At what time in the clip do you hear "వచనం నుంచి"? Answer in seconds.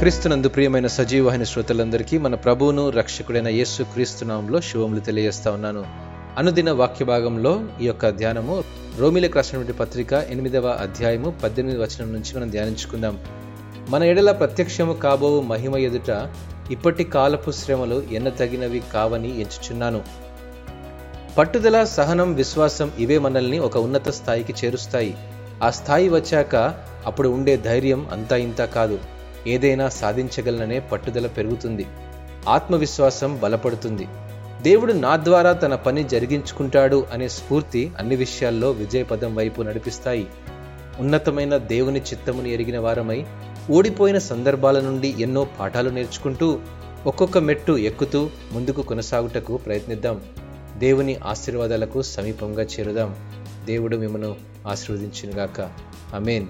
11.80-12.36